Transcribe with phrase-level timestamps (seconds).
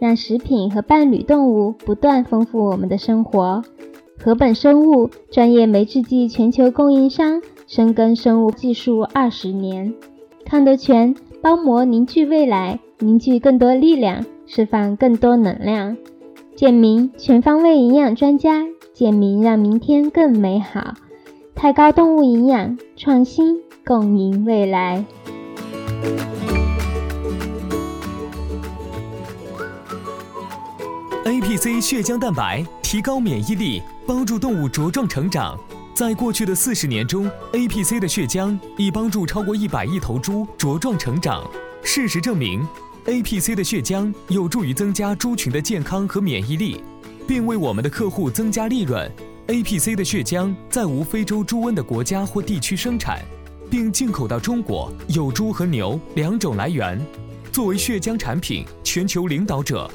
[0.00, 3.62] 让食品和伴侣动物不断丰富我们的生活。
[4.18, 9.94] 禾本生物专业酶制剂全球供应商，深耕生物技术二十年。
[10.44, 15.96] 康德全包膜凝聚未来，凝聚更多力量，释放更多能量。
[16.56, 20.94] 健明全方位营养专家，健明让明天更美好。
[21.54, 25.04] 太高动物营养创新，共赢未来。
[31.28, 35.60] APC 血浆蛋白提高免疫力，帮助动物茁壮成长。
[35.94, 41.46] 在过去的四十年中，APC 的血浆已帮助超过一百亿头猪茁壮成长。
[41.82, 42.66] 事实证明
[43.04, 46.82] ，APC 的血浆有助于增加猪群的健康和免疫力，
[47.26, 49.12] 并为我们的客户增加利润。
[49.48, 53.22] APC 的血浆在无非洲猪瘟的国家或地区生产，
[53.70, 56.98] 并进口到中国，有猪和牛两种来源。
[57.52, 59.90] 作为血浆产品全球领导者。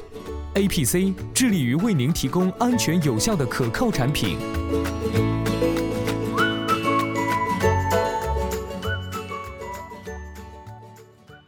[0.54, 4.38] APC 致力于为您提供安全有效的可靠产品。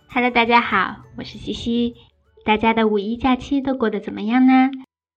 [0.09, 1.95] Hello，大家好，我是西西。
[2.45, 4.71] 大家的五一假期都过得怎么样呢？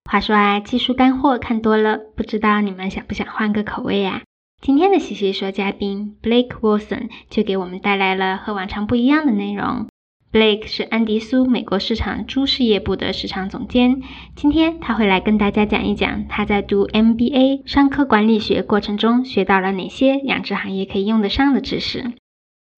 [0.07, 4.21] 话说啊，技术干货看多了，不知道你们想不想换个口味呀？
[4.61, 9.87] 今天的西西说嘉宾 Blake Wilson 就给我们带来了和往常不一样的内容。
[10.31, 14.03] Blake 是安迪苏美国市场猪事业部的市场总监。
[14.35, 22.13] 今天他会来跟大家讲一讲他在读 MBA 商科管理学过程中学到了哪些养殖行业可以用得上的知识。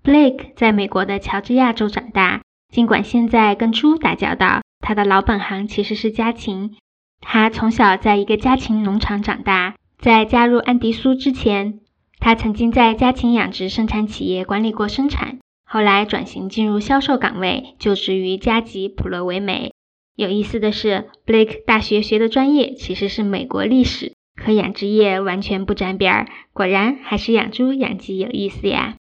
[0.01, 2.41] Blake 在美国的乔治亚州长大，
[2.71, 6.77] 尽管现在跟猪打交道，他的老本行其实是家禽。
[7.19, 11.81] 他从小在一个家禽农场长大，在加入安迪苏之前，
[12.17, 15.39] 他曾经在家禽养殖生产企业管理过生产。
[15.73, 19.71] 后来转型进入销售岗位，就职于加吉普勒维美。
[20.17, 26.27] 有意思的是，Blake 大学学的专业其实是美国历史，和养殖业完全不沾边儿。
[26.51, 28.95] 果然还是养猪养鸡有意思呀。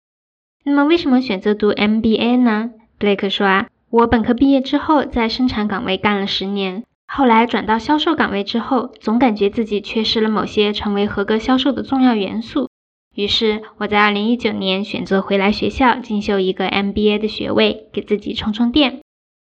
[0.64, 2.70] 那么为什么选择读 MBA 呢
[3.00, 12.69] ？Blake 说啊，我本科毕业之后在生产岗位干了十年，后来转到销售岗位之后，总感觉自己缺失了某些成为合格销售的重要元素。
[13.14, 19.00] 于是我在二零一九年选择回来学校进修一个 MBA 的学位，给自己充充电。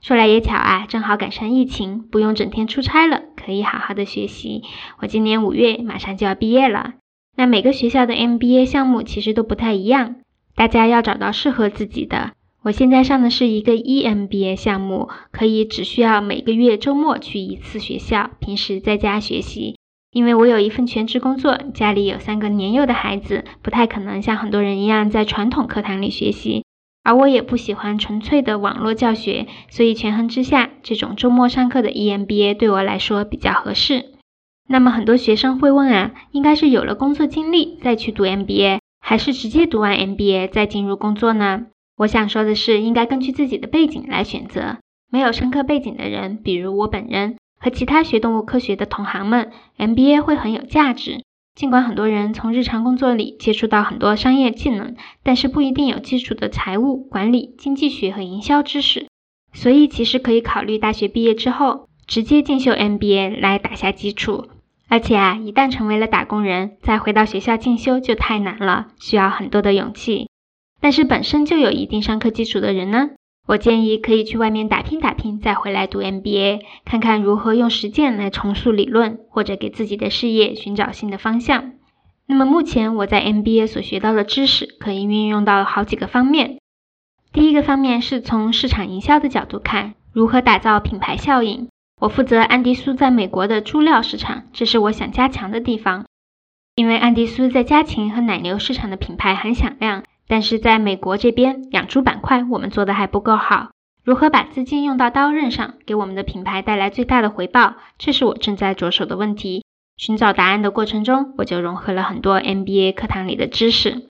[0.01, 4.63] 说来也巧啊，正好赶上疫情，不用整天出差了，可以好好的学习。
[4.99, 6.93] 我今年五月马上就要毕业了。
[7.37, 10.15] 那每个学校的 MBA 项目其实都不太一样，
[10.55, 12.31] 大家要找到适合自己的。
[12.63, 19.77] 我现在上的是一个 EMBA 项目，可以只需要每个月周末去一次学校，平时在家学习。
[20.11, 26.65] 因为我有一份全职工作，家里有三个年幼的孩子，不太可能像很多人一样在传统课堂里学习，
[27.01, 34.11] 而我也不喜欢纯粹的网络教学，所以权衡之下，这种周末上课的 EMBA 对我来说比较合适。
[34.67, 41.67] 那么很多学生会问啊，应该是有了工作经历再去读 MBA，还是直接读完 MBA 再进入工作呢？
[41.97, 44.77] 我想说的是，应该根据自己的背景来选择。
[45.09, 47.37] 没有深刻背景的人，比如我本人。
[47.61, 51.23] 和其他学动物科学的同行们，MBA 会很有价值。
[51.53, 59.07] 尽管很多人从日常工作里接触到很多商业技能，但是不一定有基础的财务管理、经济学和营销知识。
[59.53, 64.47] 所以其实可以考虑大学毕业之后直接进修 MBA 来打下基础。
[64.87, 70.29] 而且啊，一旦成为了打工人，再回到学校进修就太难了，需要很多的勇气。
[70.79, 73.11] 但是本身就有一定商科基础的人呢？
[73.47, 81.73] 我建议可以去外面打拼打拼，再回来读 MBA，看看如何用实践来重塑理论，或者给自己的事业寻找新的方向。
[82.27, 86.59] 那么目前我在 MBA 所学到的知识可以运用到好几个方面。
[87.33, 91.67] 第一个方面是从市场营销的角度看，如何打造品牌效应。
[91.99, 96.05] 我负责安迪苏在美国的猪料市场，这是我想加强的地方，
[96.75, 100.03] 因为安迪苏在家禽和奶牛市场的品牌很响亮。
[100.31, 103.71] 但是在美国这边养猪板块，我们做的还不够好。
[104.01, 109.65] 如何把资金用到刀刃上，给我们的品牌带来最大的回报，这是我正在着手的问题。
[109.97, 114.07] 寻找答案的过程中，我就融合了很多 MBA 课堂里的知识。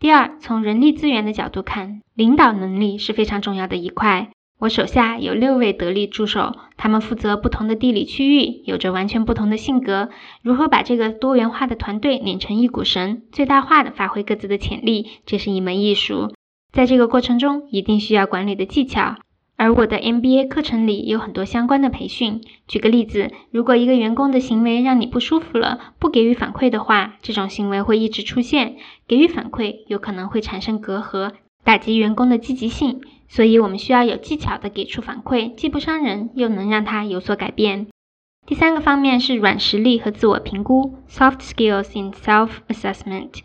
[0.00, 4.30] 第二，从人力资源的角度看，领导能力是非常重要的一块。
[4.60, 10.10] 我手下有六位得力助手，他们负责不同的地理区域，有着完全不同的性格。
[10.42, 16.34] 如何把这个多元化的团队拧成一股绳，最大化的发挥各自的潜力，这是一门艺术。
[16.72, 19.16] 在这个过程中，一定需要管理的技巧。
[19.56, 22.42] 而我的 MBA 课程里有很多相关的培训。
[22.68, 28.76] 举个例子，如果一个员工的行为让你不舒服了，不给予反馈的话，这种行为会一直出现。
[29.08, 31.32] 给予反馈有可能会产生隔阂，
[31.64, 33.00] 打击员工的积极性。
[33.32, 37.86] 所以我们需要有技巧的给出反馈，既不伤人，又能让他有所改变。
[38.44, 43.42] 第三个方面是软实力和自我评估 （soft skills in self-assessment）。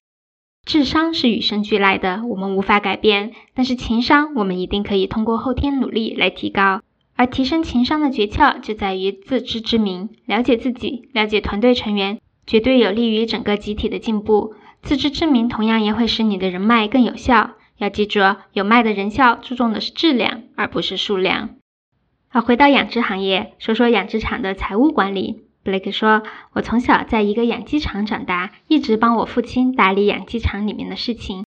[0.65, 6.81] 智商是与生俱来的，我们无法改变；但是情商，我们一定可以通过后天努力来提高。
[7.15, 14.55] 而提升情商的诀窍就在于自知之明，了解自己，了解团队成员，绝对有利于整个集体的进步。
[14.81, 17.51] 自知之明同样也会使你的人脉更有效。
[17.77, 18.19] 要记住，
[18.53, 21.55] 有卖的人效注重的是质量，而不是数量。
[22.29, 25.43] 好，回到养殖行业，说说养殖场的财务管理。
[25.63, 26.21] Blake 说
[26.53, 31.43] ：“我从小在一个养鸡场长大，一直帮我父亲打理养鸡场里面的事情。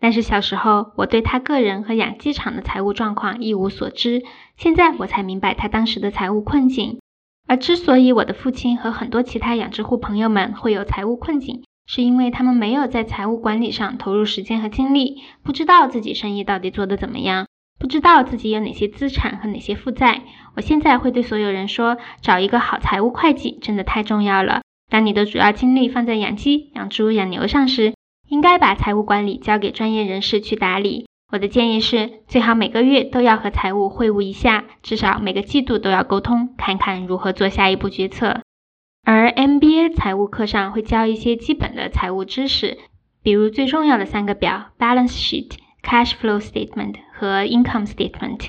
[0.00, 4.24] 但是小时候，我对他个人和养鸡场的财务状况一无所知。
[4.56, 6.98] 现在我才明白他当时的财务困境。
[7.46, 17.46] 而之所以我的父亲和很多其他养殖户朋友们会有财务困境，是因为他们没有在财务管理上投入时间和精力，不知道自己生意到底做得怎么样，
[17.78, 20.22] 不知道自己有哪些资产和哪些负债。
[20.56, 24.62] 我现在会对所有人说，找一个好财务会计真的太重要了。
[24.90, 27.94] 当你的主要精力放在养鸡、养猪、养牛上时，
[28.28, 31.06] 应该把财务管理交给专业人士去打理。
[31.32, 38.42] 我的建议是，最好每个月都要和财务会晤一下，至少每个季度都要沟通，看看如何做下一步决策。
[39.06, 42.78] 而 MBA 财务课上会教一些基本的财务知识，
[43.22, 45.52] 比如最重要的三个表：balance sheet、
[45.82, 48.46] cash flow statement 和 income statement。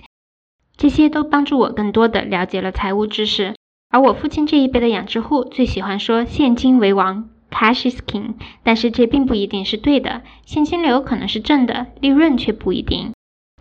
[0.78, 3.54] 这些都帮助我更多的了解了财务知识。
[3.90, 10.22] 而我父亲这一辈的养殖户最喜欢说“现金为王 ”，cash is king，但是这并不一定是对的。
[10.46, 13.12] 现金流可能是正的，利润却不一定。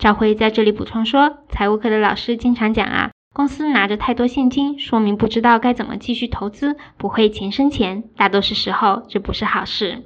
[0.01, 3.11] 赵辉在这里补充说，财务课的老师经常讲啊。
[3.35, 8.03] 公司拿着太多现金，说明不知道该怎么继续投资，不会钱生钱。
[8.15, 10.05] 大多数时候，这不是好事。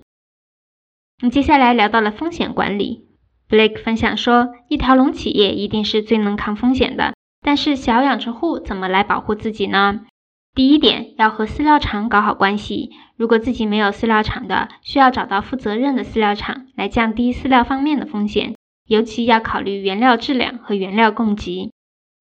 [1.22, 3.06] 那接下来聊到了风险管理
[3.48, 10.08] ，Blake 分享说，一条龙企业一定是最能抗风险的，但是小养殖户怎么来保护自己呢？
[10.56, 12.90] 第一点，要和饲料厂搞好关系。
[13.16, 18.56] 如果自己没有饲料厂的，需要找到负责任的饲料厂来降低饲料方面的风险，
[18.88, 21.70] 尤其要考虑原料质量和原料供给。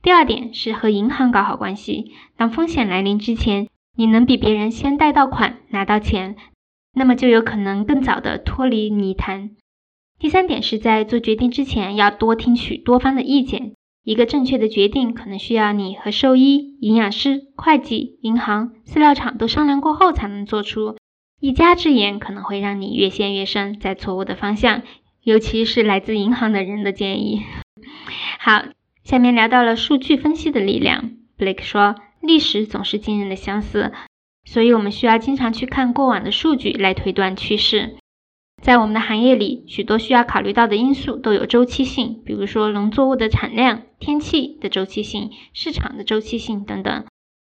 [0.08, 2.12] 第二点是和银行搞好关系。
[2.34, 6.34] 当风险来临之前，你能比别人先贷到款拿到钱，
[6.94, 9.50] 那么就有可能更早的脱离泥潭。
[10.18, 13.74] 第三点是在做决定之前要多听取多方的意见。
[14.02, 20.96] 一个正确的决定可能需要你和兽医、营养师、会计、银行、饲料厂都商量过后才能做出。
[21.38, 24.80] 一家之言可能会让你越陷越深，在错误的方向，
[25.22, 27.42] 尤其是来自银行的人的建议。
[28.40, 28.62] 好。
[29.08, 31.12] 下面聊到了数据分析的力量。
[31.38, 33.90] Blake 说，历史总是惊人的相似，
[34.44, 37.96] 所以我们需要经常去看过往的数据来推断趋势。
[38.62, 47.06] 在我们的行业里，许多需要考虑到的因素都有周期性，比如说农作物的产量、天气的周期性、市场的周期性等等。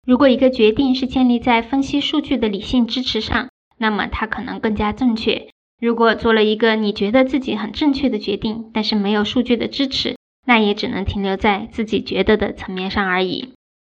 [0.04, 5.46] 如果一个决定是建立在分析数据的理性支持上，那么它可能更加正确。
[5.80, 13.54] 如果做了一个你觉得自己很正确的决定，但是没有数据的支持，那也只能停留在自己觉得的层面上而已。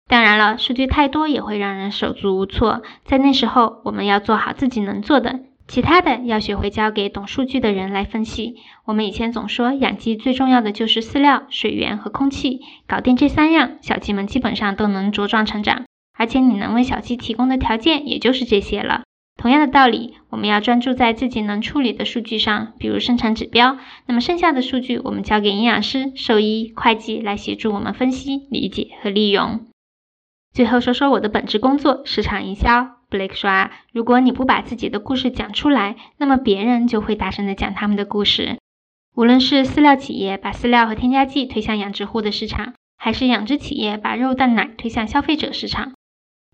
[0.09, 2.83] 当然了，数据太多也会让人手足无措。
[3.05, 8.55] 在那时候，我们要做好自己能做的，其他的要学会交给懂数据的人来分析。
[8.85, 15.85] 我们以前总说养鸡最重要的就是饲料、水源和空气，搞定这三样，小鸡们基本上都能茁壮成长。
[16.17, 19.03] 而且你能为小鸡提供的条件也就是这些了。
[19.37, 23.79] 同样的道理，我们要专注在自己能处理的数据上，比如生产指标。
[24.07, 29.67] 那么剩下的数据，我们交给营养师、兽医、会计来协助我们分析、理解和利用。
[30.55, 32.97] 最后说说我的本职工作——市场营销。
[33.11, 38.57] Blake 说啊，如果你不把自己的故事讲出来，那么别人就会大声的讲他们的故事。
[39.15, 45.93] 无论是饲料企业把饲料和添加剂推向养殖户的市场，还是养殖企业把肉蛋奶推向消费者市场，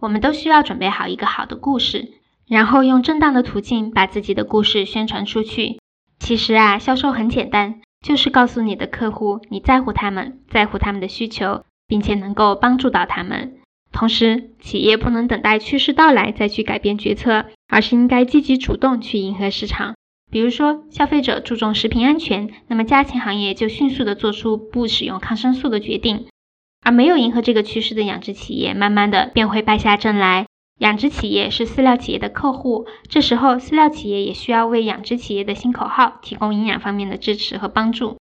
[0.01, 2.13] 我们都需要准备好一个好的故事。
[2.49, 5.79] 然后用正当的途径把自己的故事宣传出去。
[6.19, 13.57] 其实啊，销售很简单，就是告诉你的客户你在乎他们，在乎他们的需求，并且能够帮助到他们。
[13.91, 19.95] 同时，企业不能等待趋势到来再去改变决策，而是应该积极主动去迎合市场。
[20.31, 26.27] 比如说，消费者注重食品安全，那么家禽行业就迅速的做出不使用抗生素的决定。
[26.85, 30.47] 而没有迎合这个趋势的养殖企业，慢慢的便会败下阵来。
[30.83, 38.17] 养殖企业是饲料企业的客户，这时候饲料企业也需要为养殖企业的新口号提供营养方面的支持和帮助。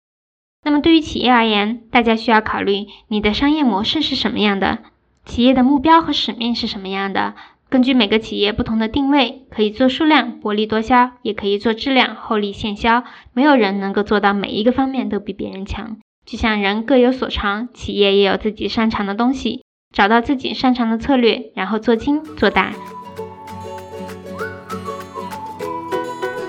[0.63, 4.79] 那么对于企业而言，大家需要考虑你的商业模式是什么样的，
[5.23, 7.35] 企业的目标和使命是什么样的。
[7.69, 13.03] 根据每个企业不同的定位，可以做数量薄利多销，也可以做质量厚利现销。
[13.33, 15.97] 没有人能够做到每一个方面都比别人强。
[16.25, 19.61] 就像人各有所长，企业也有自己擅长的东西。
[19.97, 22.71] 找到自己擅长的策略，然后做精做大。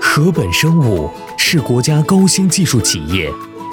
[0.02, 3.32] 禾本生物是国家高新技术企业。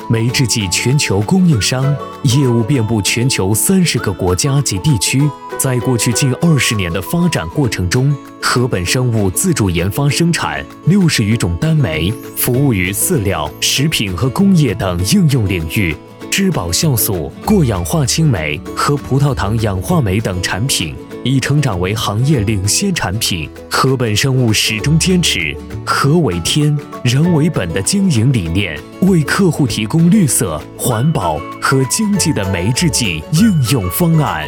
[0.09, 1.83] 酶制剂全球供应商，
[2.23, 5.29] 业务遍布全球三十个国家及地区。
[5.57, 15.93] 在过去近二十年的发展过程中，禾本生物自主研发生产六十余种单酶，服务于饲料、食品和工业等应用领域。
[16.37, 23.49] 质保酵素、过氧化氢酶和葡萄糖氧化酶等产品已成长为行业领先产品。
[23.69, 25.55] 禾本生物始终坚持
[25.87, 34.45] “禾为天，人为本”的经营理念，为客户提供绿色、环保和经济的酶制剂应用方案。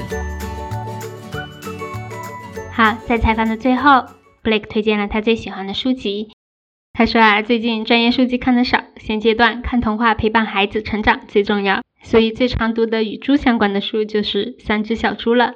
[2.74, 4.04] 好，在采访的最后
[4.44, 6.32] ，Blake 推荐了他最喜欢的书籍。
[6.98, 15.54] 他说啊，最近专业书籍看的少，现阶段看童话陪伴孩子成长最重要，所以最常读的与猪相关的书就是《三只小猪》了。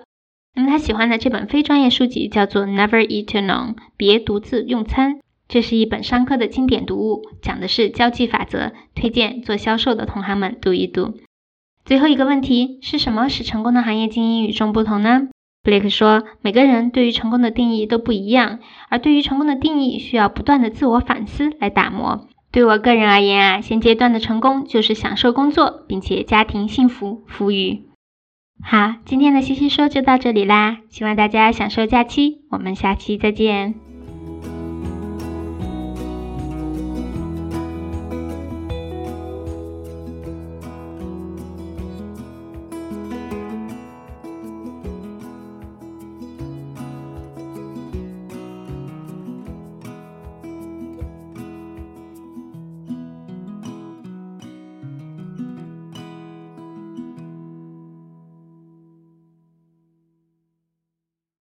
[0.56, 5.20] 那么他喜欢的这本非专业书籍叫做《Never Eat Alone》，别独自用餐。
[5.48, 11.18] 这是一本商科的经典读物，讲的是交际法则，推荐做销售的同行们读一读。
[11.86, 15.30] 最后一个问题是什么使成功的行业精英与众不同呢？
[15.64, 22.28] 布雷克说：“每个人对于成功的定义都不一样，而对于成功的定义，需要不断的自我反思来打磨。
[22.52, 27.84] 对我个人而言啊，现阶段的成功就是享受工作，并且家庭幸福富裕。”
[28.64, 33.91] 好，今天的西西说就到这里啦，希望大家享受假期，我们下期再见。